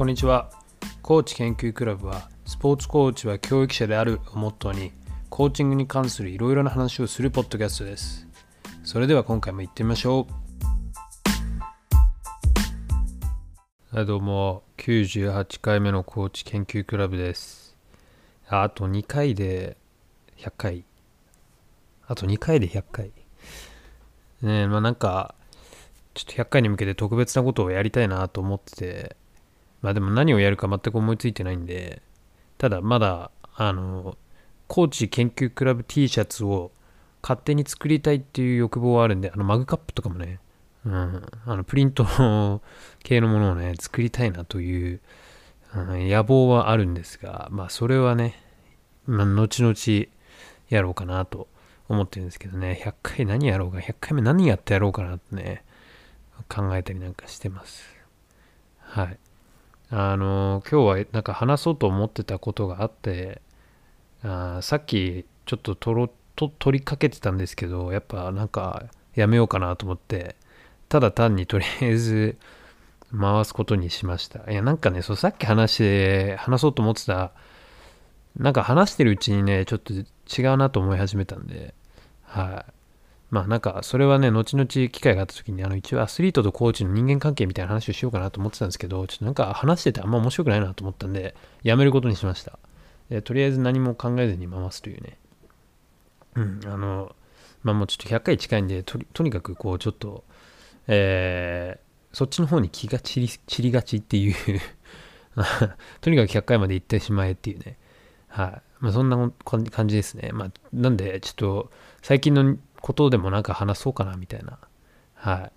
[0.00, 0.48] こんにちは。
[1.02, 4.92] コーチ研究クラブはスポーツコーチは教育者であるをモットーに
[5.28, 8.26] コーチングに関するいろいろな話をするポッドキャストです。
[8.82, 10.26] それでは今回も行ってみましょ
[13.92, 13.94] う。
[13.94, 14.62] はいどうも。
[14.78, 17.76] 98回目のコーチ研究クラブです。
[18.48, 19.76] あと2回で
[20.38, 20.84] 100回。
[22.06, 23.12] あと2回で100回。
[24.40, 25.34] ねえまあなんか
[26.14, 29.19] ちょっと100回に向けて特別なことをやりたいなと思ってて、
[29.82, 32.02] まあでも何をやるか全く思いついてないんで、
[32.58, 34.16] ただまだ、あの、
[34.66, 36.70] コーチ研究クラブ T シャツを
[37.22, 40.40] 勝手に作りたいっていう欲望はあるんで、あのマグカップとかもね、
[40.84, 42.60] うん、あのプリント
[43.02, 45.00] 系のものをね、作りたいなという、
[45.74, 48.42] うん、野望はあるんですが、まあそれはね、
[49.06, 49.74] まあ、後々
[50.68, 51.48] やろうかなと
[51.88, 55.64] 思ってるんですけどね、100回何やろうか、100回目何やってやろうかなってね、
[56.48, 57.84] 考えたりなんかしてます。
[58.78, 59.18] はい。
[59.90, 63.42] あの、今日はなんか話そうと思ってたことがあって、
[64.22, 70.36] あさっきちょっととろと取りかけてたんですけど、やっぱなんかやめようかなと思って、
[70.88, 72.38] ただ単にとりあえず
[73.18, 74.50] 回すことにしました。
[74.50, 77.32] いや、なんかね、そうさっき話して、話そうと思ってた、
[78.36, 81.74] なんか話してるうちにね、ちょっと違うなと思い始めたんで、
[82.22, 82.79] はい。
[83.30, 92.58] まあなんかそれはね、後々機会があった時に、あの一応アスリートとコーチの人間関係みたいな話をしようかなと思ってたんですけど、ちょっとなんか話しててあんま面白くないなと思ったんで、やめることにしました。
[93.08, 95.16] でとりあえず何も考えずに回すというね。
[96.36, 97.14] うん、あの、
[97.62, 100.24] まあもうちょっと100回近いんで、ととにかくこうちょっと、
[100.88, 104.34] えー、そっちの方に気が散り散りがちっていう
[106.00, 107.78] とにかく100回まで行ってしまえっていうね。
[108.28, 108.62] はい。
[108.80, 110.30] まあそんな感じですね。
[110.32, 111.70] まあなんでちょっと
[112.02, 114.58] 最近のことでもなんか話そうかなみたいな。
[115.14, 115.52] はい。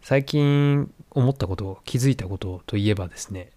[0.00, 3.50] 最近思ったこと、気づいたことといえばですね、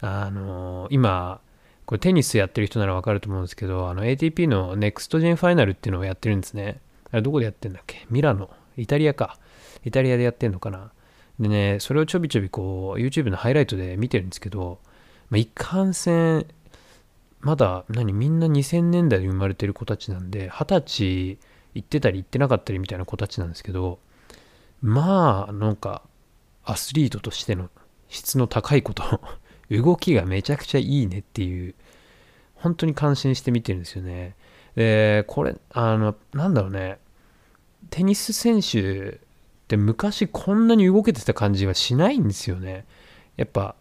[0.00, 1.40] あのー、今、
[1.84, 6.80] これテニスやってる人ならわかると思うんですけど、あの ATP の NEXT Gen ファイナルっていうのをやってるんですね。
[7.10, 8.06] あれどこでやってんだっけ？
[8.10, 8.50] ミラノ。
[8.76, 9.38] イタリアか。
[9.84, 10.92] イタリアでやってんのかな。
[11.40, 14.78] でね、それをちょびちょびこう、YouTube のハイライトで見てるんですけど、
[15.30, 16.46] まあ、一貫戦、
[17.40, 21.38] まだ何みんな2000年代に生まれてる子たちなんで、20歳
[21.74, 23.98] 行ってたり行ってなかったりみたいな子たちなんですけど
[24.82, 26.02] まあなんか
[26.64, 27.70] アスリートとしての
[28.08, 29.20] 質の高いこと
[29.70, 31.74] 動きがめちゃくちゃいいねっていう
[32.54, 34.36] 本当に感心して見てるんですよね。
[34.74, 36.98] でこれあのなんだろうね。
[37.88, 39.18] テニス選手っ
[39.66, 42.84] て昔こんなに動けてた感じはしないんですよね。
[43.36, 43.74] やっぱ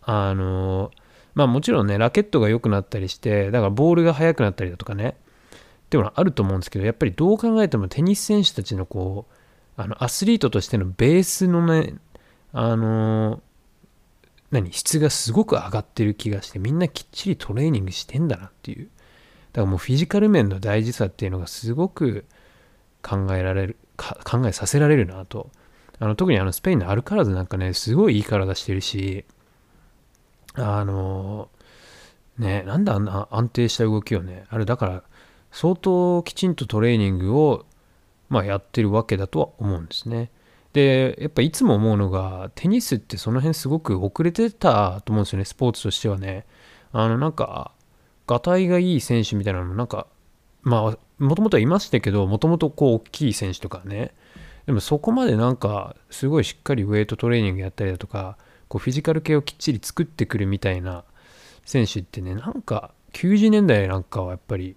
[0.00, 0.90] あの
[1.34, 5.16] まあもちろんねラケットが良くなったりしてだからボールが速くなったりだとかね。
[5.92, 9.26] っていうのはあると思うんですけどやっぱりどう考えてもテニス選手たちのこ
[9.76, 11.96] うあのアスリートとしてのベースのね
[12.54, 13.42] あの
[14.50, 18.88] 何質がすごく上がってる気がしてみんなきっちりトレーニングしてんだなっていう。
[19.52, 22.24] だからもうフィジカル面の大事さっていうのがすごく
[23.02, 24.16] 考えられる考
[24.46, 25.50] えさせられるなと。
[25.98, 29.26] あの特にあのスペインのアルカラズなんかねすごいいい体してるし
[30.54, 31.50] あの
[32.38, 35.02] ねなんであんな安定した動きをねあれだから
[35.52, 37.66] 相当きちんとトレーニングを、
[38.28, 40.30] まあ、やってるわけだとは思うんですね。
[40.72, 46.46] でやっぱいつも思うのがテニスってその辺すごく遅れてたと思うんですよねスポーツとしてはね。
[46.92, 47.72] あのなんか
[48.26, 50.06] がたいがいい選手みたいなのもなんか
[50.62, 54.12] まあもともとはいましたけどもともとこう大きい選手とかね
[54.66, 58.36] でもそこまでなんかすごいしっかりウェイトトレーニングやったりだとか
[58.68, 61.04] こうフィジカル系をきっちり作ってくるみたいな
[61.64, 64.76] 選手ってねなんか90年代なんかはやっぱり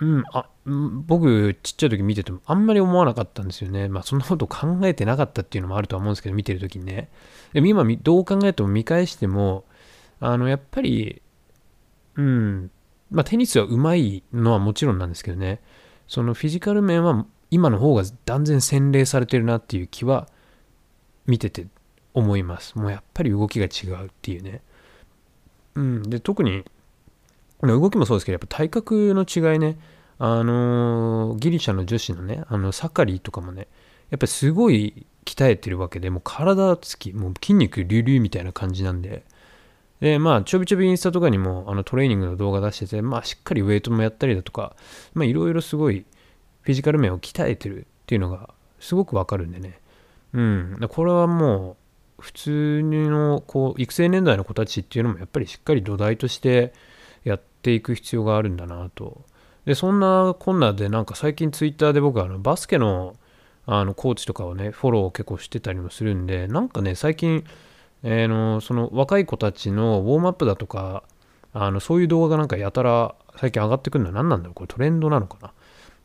[0.00, 3.88] うん、あ僕ちっちゃい時見ててもあんまり思わなかったんですよね。
[3.88, 7.08] まあそんなこと考えてなかったっていうのもあるとは思うんですけど見てる時にね。
[7.52, 9.64] でも今どう考えても見返しても
[10.20, 11.20] あのやっぱり
[12.14, 12.70] うん
[13.10, 15.60] まあテニスは上手いのはもちろんなんですけどね
[16.06, 20.28] そのフィジカル面は今の方が断然洗練されてるなっていう気は
[21.26, 21.66] 見てて
[22.14, 22.78] 思います。
[22.78, 24.62] もうやっぱり動きが違うっていうね。
[25.74, 26.64] うん、で特に
[27.62, 29.78] 動きもそうですけど、やっぱ体格の違いね、
[30.18, 33.68] あのギリシャの女子のね、あのサカリーとかもね、
[34.10, 39.24] やっぱりすごい鍛えてるわけで、もう体つき、もう筋肉隆々みたいな感じなんで、
[40.00, 44.76] で、まあ、ちょびちょびインスタとかにもあのトレーニングの動画出してて、まあ、しっかりウェイトもやったりだとか、
[45.14, 46.04] まあ、いろいろすごい
[46.62, 49.80] フィジカル面を鍛えてるっていうのがすごくわかるんでね。
[50.32, 50.78] うん。
[50.88, 51.76] これはも
[52.18, 56.72] う、普通の、こう、育成年代の子たちっていうのもやっぱりしっかり土台として、
[57.62, 59.22] ていく必要があるんだなと。
[59.64, 63.16] で、そんなこんなで、なんか最近ツイッターで僕はあのバスケの
[63.66, 67.44] あのコーチとかをね、フォローを結構してたりもするんで、なんかね、最近、
[68.02, 71.02] えー、のその若い子たちのウォームアップだとか
[71.52, 74.54] あのそういう動画がなんかやたら最近上がってくるのは何なんだろう？
[74.54, 75.52] これトレンドなのかな？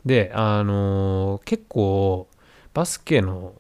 [0.06, 2.27] であのー、結構
[2.73, 3.53] バスケの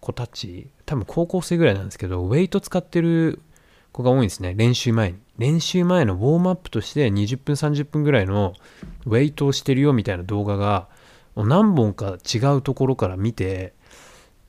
[0.00, 3.40] 子たち多分高校生ぐらいなんですけどウェイト使ってる
[3.92, 4.54] 子が多いんですね。
[4.56, 5.18] 練習前に。
[5.38, 8.54] 練習前のウォームアップとして20分30分ぐらいの
[9.06, 10.88] ウェイトをしてるよみたいな動画が
[11.36, 13.72] 何本か違うところから見て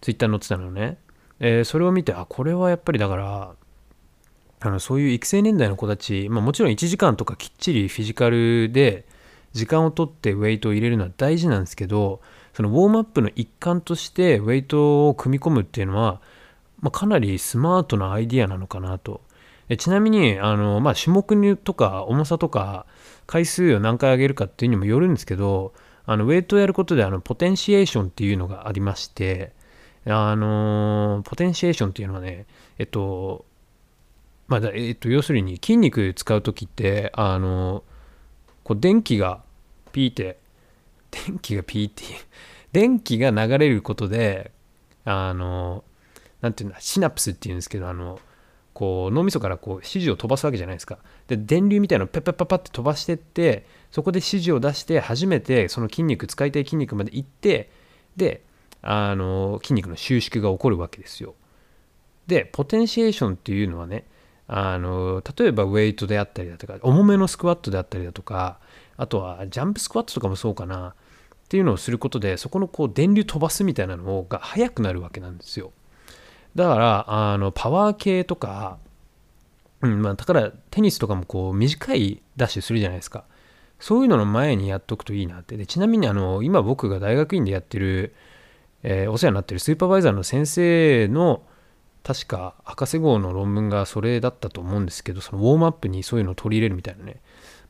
[0.02, 0.98] ツイッターに載ってたのね、
[1.40, 3.54] えー、それを見てあこれはやっぱりだから
[4.62, 9.06] あのそういう育成年代の子たち、まあ、もちろん1時間とかきっちりフィジカルで
[9.54, 12.22] 時間をとってウェイトを入れるのは大事なんですけど
[12.54, 16.22] そのウォームアップの一環としてウェイトを組み込むっていうのは、
[16.80, 19.22] まあ、かなりスマートなアイディアなのかなと
[19.70, 22.86] えちなみにあの、まあ、種目とか重さとか
[23.28, 25.74] 回数を何回上げるかっていうにもよるんですけど
[26.06, 29.54] あのウェイトをやることであのポテンシエーションっていうのがありまして
[30.06, 32.48] あのポテンシエーションっていうのはね
[32.80, 33.46] えっと
[34.48, 37.84] まあ、えっと、要するに筋肉使う時ってあの
[38.64, 39.44] こう電気が
[39.92, 40.40] ピーって
[41.12, 42.04] 電気がピーって
[42.72, 44.52] 電気が流れることで
[45.06, 45.84] あの
[46.42, 48.20] なんていうんだシナプスっていうんですけどあの
[48.80, 51.00] こう脳みそからこう指示を飛ばすわけじゃないですか。
[51.28, 57.70] で電流みたいなのをペッペッパッパって飛ばしてってそこで指示を出して初めてその筋肉使いたい筋肉まで行って
[58.16, 58.42] で
[58.82, 61.36] あの筋肉の収縮が起こるわけですよ。
[62.26, 64.06] でポテンシエーションっていうのはね
[64.48, 68.60] あの例えばウェイトであったりだとか重めのスクワットであったりだとか
[68.96, 70.94] あとはジャンプスクワットとかもそうかなっ
[71.50, 75.74] ていうのをすることでそこのこう電流飛ばすみたいなのが速くなるわけなんですよ。
[76.56, 78.78] だからあのパワー系とか、
[79.82, 83.24] うんまあ、だからテニスとかもこう短いダッシュするじゃないですか
[83.80, 88.14] そういうのの前にやっとくといいなってでちなみにあの今僕が大学院でやってる、
[88.84, 91.44] えー、お世話になってるスーパーバイザーの先生の
[92.04, 97.22] 確か博士号の論文がそれだったと思うんですけど、そのウォームアップにそういうのを取り入れるみたいなね。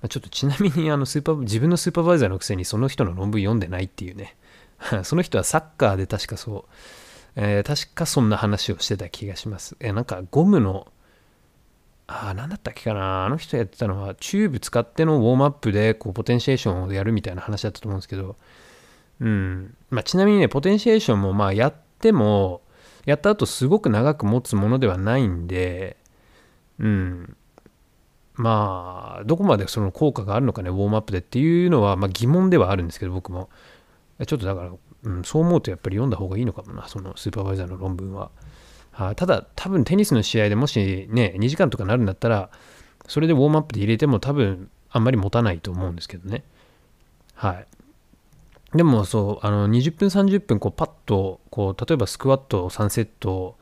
[0.02, 4.38] まあ、ちょっとちなみにあのスーパー、自分のスーパーバイザーのくせにその人の論文読んでないっていうね。
[5.04, 6.74] その人はサッカーで確かそう、
[7.36, 9.76] えー、確かそんな話をしてた気がします。
[9.80, 10.88] えー、なんかゴムの、
[12.08, 13.26] ああ、なんだったっけかな。
[13.26, 18.36] あの人やってたのは、チューブ使ってのウォームアップでこうポテンシエーションをやるみたいな話だったと思うんですけど、
[19.22, 19.76] うん。
[19.90, 22.62] まあ、ちなみにね、ポテンシエーションもまあやっても、
[23.06, 25.98] やった後すごく長く持つものではないんで、
[26.80, 27.36] うん。
[28.36, 33.50] まあ、どこまでその効果があるのかね、ウォームアップでっていうのは、まあ、疑問ではあるんですけど、僕も。
[34.26, 34.72] ちょっとだから、
[35.04, 38.32] うん、そう思うとやっぱり読んだ方がいいのかもな、そのスーパーバイザーの論文は。
[38.92, 42.50] はあ、ただ、多分テニスの試合でもしね、2時間とかなるんだったら、
[43.08, 46.44] それでウォームアップで入れても多分あんまり持たないと思うんですけどね。
[47.34, 48.78] はい。
[48.78, 53.58] でもそう、あの、20分、30分、こう、パッと、こう、例えばスクワット3セット、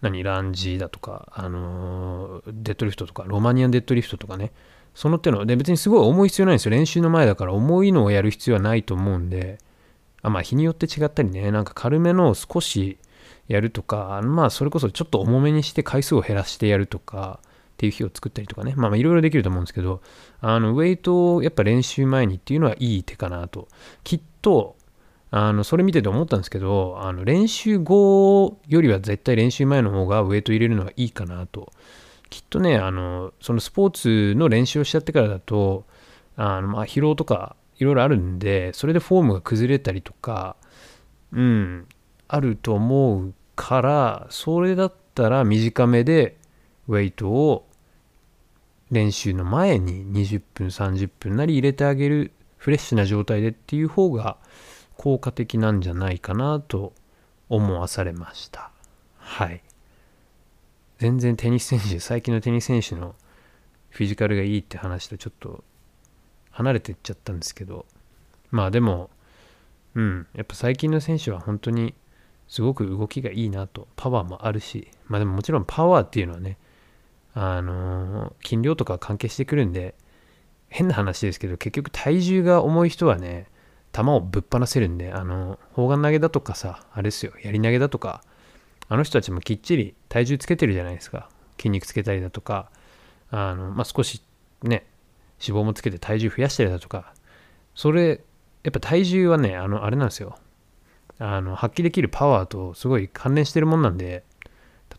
[0.00, 4.50] 何、ランジだとか、あのデッドリフトとか、ロマニアンデッドリフトとかね、
[4.94, 6.70] その手の、で、別にすごい重い必要ないんですよ。
[6.70, 9.58] 練習の前だから重いのをやる必要はないと思うんで、
[10.22, 12.98] あまあ、日によって違ったりね、なんか軽めのを少し
[13.48, 20.02] やるとか、まあ、それこそちょっと重めにして回数を減らしてやるとか、っていう日を作ったりとかね、まあいろいろできると思うんですけど、
[20.42, 23.68] あの、ウェイトをやっぱ練習前にっていうのはいい手かなと。
[24.04, 24.76] きっと、
[25.30, 31.72] あの、それ見てて思ったんですけど、あの、練習後よりは絶対練習前の方がウェイト入れるのはいいかなと。
[32.28, 35.86] きっとね、あの、そのスポーツの練習をしちゃってからだと、
[36.36, 40.56] あの、まあ、疲労とかいろいろあるんで、それでフォームが崩れたりとか、
[41.32, 41.88] うん、
[42.28, 46.36] あると思うから、それだったら短めで
[46.88, 47.66] ウェイトを
[48.90, 54.36] 練習の前に20分30分なり入れてあげるフレッシュな状態でっていう方が
[54.98, 56.92] 効果的なんじゃないかなと
[57.48, 58.70] 思わされました。
[59.16, 59.62] はい。
[60.98, 63.14] 全然テニス選手最近のテニス選手の
[63.88, 65.64] フィジカルがいいって話とちょっと
[66.60, 67.86] 離れていっちゃったんですけど
[68.50, 69.10] まあでも
[69.94, 71.94] うんやっぱ最近の選手は本当に
[72.48, 76.58] すごく動きがいいなとパワーもあるしまあでももちろんパワーっていうのはね
[77.34, 79.94] あの筋量とか関係してくるんで
[80.68, 83.46] 変な話ですけど結局体重が重い人はね
[83.92, 88.22] 球をぶっ放せるんであの砲丸投げだとかさあれですよやり投げだとか
[88.88, 91.28] あの人たちもきっちり体重つけてるじゃないですか。
[91.60, 92.70] 筋肉つけたりだとか
[93.30, 94.22] あの、まあ、少し
[94.62, 94.86] ね
[95.46, 97.12] 脂肪もつけて体重増やしたりだとか。
[97.74, 98.20] それ
[98.62, 100.36] やっぱ体重はねあのあれなんですよ。
[101.18, 104.24] あの発揮できるパワーとすごい関連してるもんなんで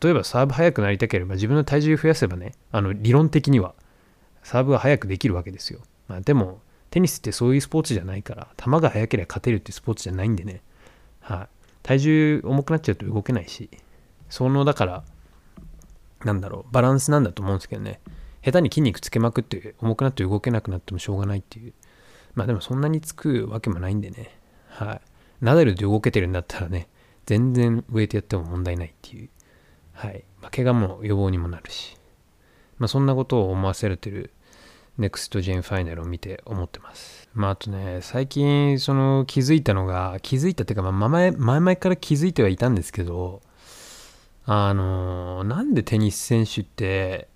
[0.01, 3.75] 例えばサーブ速くなりたければ自分の体重増やせばね、あの理論的には
[4.41, 5.81] サーブが速くできるわけですよ。
[6.07, 10.61] まあ、でも、テニスってそういうスポーツじゃないから、球が速ければ勝てるってスポーツじゃないんでね。
[11.19, 11.47] はい、
[11.83, 13.69] 体重重くなっちゃうと動けないし、
[14.29, 15.03] その、だから、
[16.25, 17.99] なんだろうバランスなんだと思うんですけどね。
[18.43, 21.73] 下手に筋肉つけまくって重くなって動けなくなってもしょうがないっていう。
[22.33, 24.37] まあでもそんなにつくわけもないんでね。
[24.67, 25.01] はい。
[25.41, 26.87] ナダルで動けてるんだったらね
[27.25, 29.29] 全然ウェイトやっても問題ないっていう。
[29.93, 31.97] はい、まあ、怪我も予防にもなるし。
[32.77, 34.31] まあそんなことを思わせれてる
[34.97, 37.29] ネクストジェンファイナルを見て思ってます。
[37.33, 43.41] まああとね最近その気づいたのが気づいたっていうか、まあ、前前々から気づいてはいたんですけど
[44.45, 47.27] あのなんでテニス選手って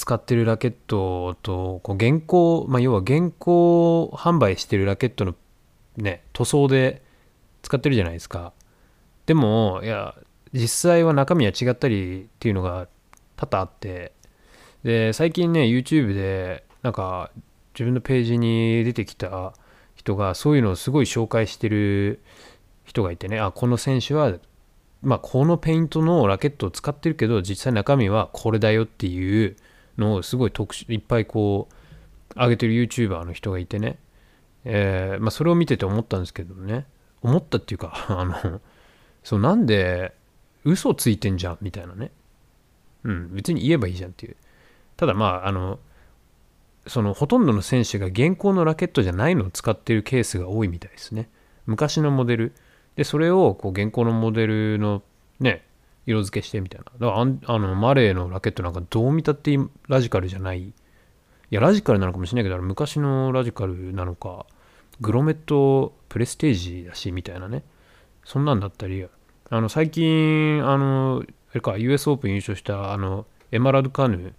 [0.00, 5.34] 使ってるラケットとこう現行、まあ、要は現行販売してるラケットの
[5.98, 7.02] ね塗装で
[7.60, 8.54] 使ってるじゃないですか。
[9.26, 10.14] でもいや
[10.54, 12.88] 実際は中身は違ったりっていうのが
[13.36, 14.12] 多々あって
[14.84, 17.30] で最近ね YouTube でなんか
[17.74, 19.52] 自分のページに出てきた
[19.96, 22.22] 人がそういうのをすごい紹介してる
[22.84, 24.32] 人がいてねあこの選手は
[25.02, 29.56] まあこのペイントのラケットを使ってるけど実際中身はこれだよっていう
[30.00, 33.98] のをすごい特殊いっぱいこう上げてる YouTuber の人がいてね、
[34.64, 36.86] えー、まあ、それを見てて思ったんですけどね。
[37.22, 38.60] 思ったっていうか あの
[39.22, 40.14] そうなんで
[40.64, 42.10] 嘘ついてんじゃんみたいなね。
[43.04, 44.36] うん別に言えばいいじゃんっていう。
[44.96, 45.78] ただまああの
[46.86, 51.28] そのほとんどの選手が現行のラケットじゃないのを使ってるケースが多いみたいですね。
[51.66, 52.52] 昔のモデル。
[52.96, 55.02] でそれをこう現行のモデルの
[55.38, 55.64] ね
[56.10, 56.84] 色付けしてみたいな。
[56.84, 59.56] だからあのマレーのラケットなんかどう見たって
[59.88, 60.60] ラジカルじゃない。
[60.62, 60.74] い
[61.50, 64.46] や、ラジカルなのかもしれないけど、昔のラジカルなのか、
[65.00, 67.64] グロメットプレステージだし、みたいなね。
[68.24, 69.04] そんなんだったり、
[69.50, 74.32] あの、最近、あの、あれか、US オープン優勝した、あの、エマラドカヌー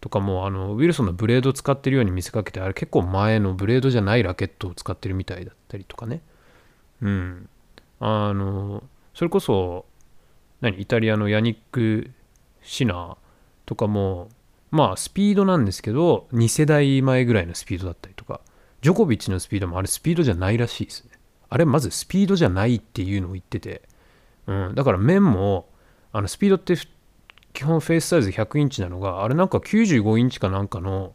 [0.00, 6.22] とかも、あの、ウィルソンのブレード使ってるように見せかけて、あれ結構前のブレードじゃないラケットを使ってるみたいだったりとかね。
[7.00, 7.48] うん。
[7.98, 9.86] あの、それこそ、
[10.62, 10.80] 何？
[10.80, 12.10] イタリアのヤニック・
[12.62, 13.16] シナー
[13.66, 14.30] とかも
[14.70, 18.40] まあスピードなんですけど2世代前ぐらいのスピードだったりとか
[18.80, 21.10] ジョコビッチのスピードもあれスピードじゃないらしいですね。
[21.50, 23.82] あれまずスピードじゃないっていうのを言ってて、
[24.46, 25.68] うん、だから面も
[26.12, 26.74] あのスピードって
[27.52, 31.12] 基本フェイスサイズ100インチなのがあれなんか95インチかなんかの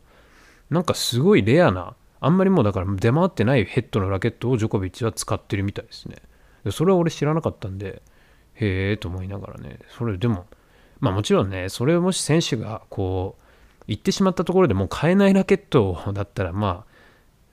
[0.70, 6.18] なんかすごいレアなあんまりもうだから出回ってないヘッドのラケットをジョコビッチは使ってるみたいですね。
[6.72, 8.01] それは俺知らなかったんで
[8.60, 9.80] へえと思いながらね。
[9.98, 10.46] それでも
[11.00, 13.44] まあもちろんねそれをもし選手がこう
[13.88, 16.94] 行ってしまったところでもう買えないラケットだったらまあ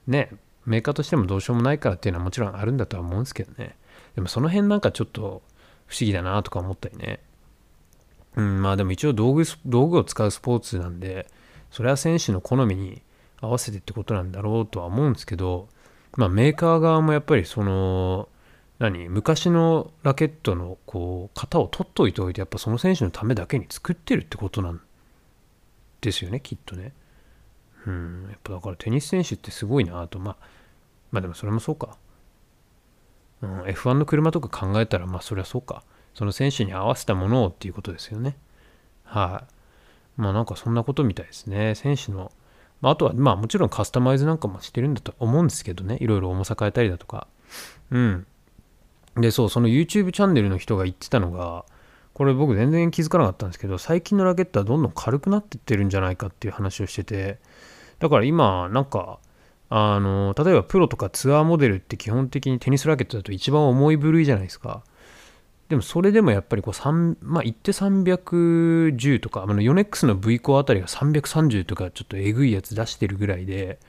[0.07, 0.31] ね
[0.65, 3.75] メーカーとしてもどうしようもないからっていうのはもちろんあるんだとは思うんですけどね。
[4.15, 5.43] でもその辺なんかちょっと
[5.87, 7.19] 不思議だなとか思ったりね。
[8.35, 11.27] うんまあでも一応道具道具を使うスポーツなんで
[11.71, 13.01] それは選手の好みに
[13.39, 15.69] 合わせてってことなんだろうとは思うんですけど
[16.17, 18.27] まあメーカー側もやっぱりその
[18.79, 19.09] 何？
[19.09, 24.81] 昔のラケットのこう型を取っといておいてやっぱその選手のためだけに作ってるってことなん
[26.01, 26.93] ですよねきっとね。
[27.85, 30.19] うんやっぱだからテニス選手ってすごいなと。
[30.19, 30.37] まあ
[31.11, 31.97] まあでもそれもそうか、
[33.41, 35.83] うん、F1 の車とか考えたらまあそりゃそうか。
[36.13, 38.37] その選手に合わせたものをっていうことですよね。
[39.03, 39.43] は
[40.17, 41.75] い、まあなんかそんなことみたいですね。
[41.75, 42.31] 選手の
[42.81, 45.97] まあ、あとはまあもちろんカスタマイズなんかもしてるんだと思うんですけどね。
[45.99, 47.27] いろいろ重さ変えたりだとか。
[47.91, 48.27] うん。
[49.17, 51.65] で、そう、その YouTube チャンネルの人が言ってたのが、
[52.13, 57.39] これ僕全然気づかなかったんですけど、最近のラケットはどんどん軽くなってってるんじゃないかっていう話をしてて、
[57.99, 59.19] だから今、なんか、
[59.69, 64.83] あの、例えばプロとかツアーモデルって基本的にテニスラケットだと一番重い部類じゃないですか。
[65.69, 73.79] でもそれでもやっぱりこう3、まあ言って310とか、あのヨネックスの V コアあたりが330とかちょっとえぐいやつ出してるぐらいで、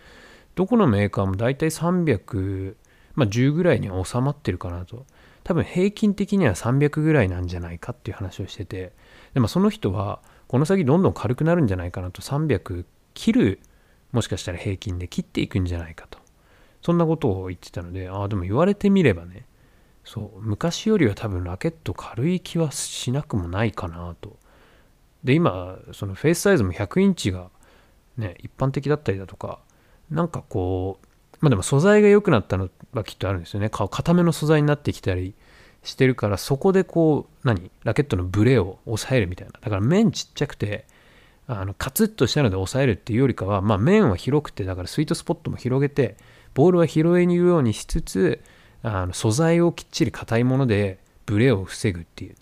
[0.55, 2.77] どこのメーカーも大体300
[3.15, 5.05] ま10ぐらいに収まってるかなと。
[5.47, 8.93] 多分平均的には300ぐらいなんじゃないかっていう話をしてて
[9.33, 12.85] でもその人はこの先どんどん軽くなるんじゃないかなと300
[13.15, 13.61] 切る
[14.11, 16.19] もしかしたら平均で切っていくんじゃないかと
[16.83, 19.47] そんなことを言ってたのでああでも言われてみればね
[20.05, 24.37] そう昔よりは多分ラケット軽い気はしなくもないかなと。
[25.23, 27.51] で今そのフェイスサイズも100インチが
[28.17, 29.61] ね一般的だったりだとか
[30.11, 31.07] なんかこう
[31.41, 33.71] まあでも素材が良くなったのはきっとあるんですよね。
[33.71, 35.35] 硬めの素材になってきたり
[35.83, 37.71] してるから、そこでこう、何？
[37.85, 39.53] ラケットのブレを抑えるみたいな。
[39.61, 40.87] だから面ちっちゃくて、
[41.47, 46.17] あのカツッとしたので抑えるっていうよりかは、まあ面は広くて、だからスイートスポットも広げて、
[46.55, 48.43] ボールは拾えにるようにしつつ、
[48.83, 52.37] あの素材をきっちり硬いものでブレを防ぐっていうね。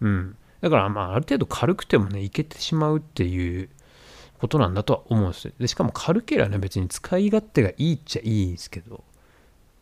[0.00, 0.36] うん。
[0.60, 3.68] だからまあある程度軽くてもね、いけてしまうっていう
[4.38, 5.52] ことなんだとは思うんですよ。
[5.58, 9.04] でしかも軽ければね、別に使い勝手がいいっちゃいいんですけど、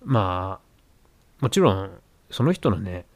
[0.05, 1.91] まあ、もちろん、
[2.31, 3.07] その人のね、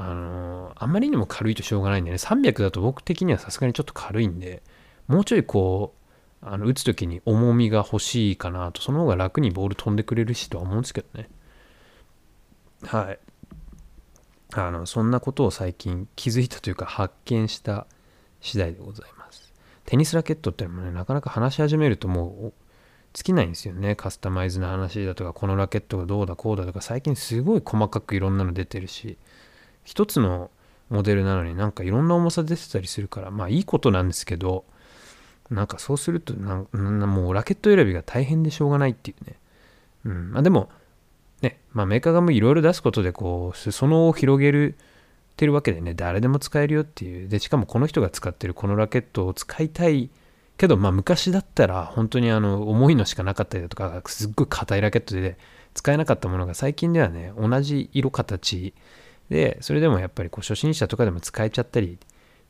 [0.00, 4.62] あのあまりにも軽いとしょうがないんでね300だと僕的にはさすがにちょっと軽いんで
[5.08, 5.92] もうちょいこ
[6.42, 11.28] うあの打つ時に重みが欲しいかなとその方が楽にボール飛んでくれるしとは思うんですけどね。
[12.84, 13.18] はい。
[14.54, 17.86] あのそんなことを最近気づいたというか発見した
[18.40, 19.17] 次第でございます。
[19.88, 22.52] テニスラケットってのもねなかなか話し始めるともう
[23.14, 23.96] 尽きないんですよね。
[23.96, 26.82] カスタマイズの話だとかこのラケットがどうだこうだとか。
[26.82, 29.16] 最近すごい細かくいろんなの出てるし
[29.84, 30.50] 一つの
[30.90, 34.66] モデルなのになんかいろんな重さ出てたりするからまあいいことなんですけど
[35.48, 39.36] なんかそうするとなんもうラケット選びが大変でしょうがないっていうね。
[40.04, 40.32] うん。
[40.32, 40.68] まあでも
[41.40, 44.76] ねまあメーカーがもういろいろ出すことでこう裾野を広げる
[45.38, 47.28] てるわけでね誰でも使えるよっていう。
[47.28, 50.10] でしかもこの人が使ってるこのラケットを使いたい。
[50.58, 55.38] けどまあ昔だったら本当にあの重いのしかなかったりだとかすっごい硬いラケットで
[55.72, 58.74] 使えなかったものが最近ではね同じ色形。
[59.30, 61.98] でそれでもやっぱりこう初心者とかでも使えちゃったりっ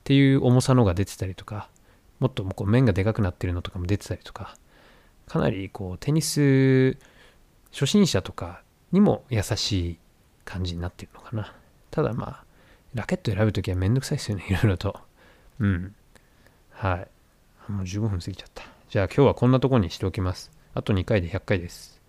[0.04, 1.68] ていう重さのが出てたりとか
[2.20, 4.56] もっとこう面がでかくなってるのとかも出てたりとか
[5.26, 6.96] かなりこうテニス
[7.72, 9.98] 初心者とかにも優しい
[10.44, 11.54] 感じになってるのかな。
[11.90, 12.44] ただまあ
[12.98, 15.00] ラケット選ぶときはめんどくさいですよね いろいろと。
[15.60, 15.94] うん。
[16.72, 17.06] は
[17.68, 17.70] い。
[17.70, 18.64] もう15分過ぎちゃった。
[18.88, 20.50] じゃあ今日はこんなとこにしておきます。
[20.74, 21.96] あと2回で100回です。